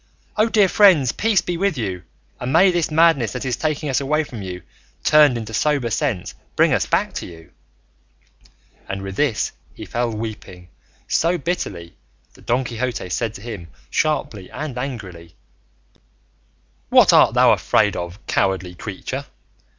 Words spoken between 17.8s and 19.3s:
of, cowardly creature?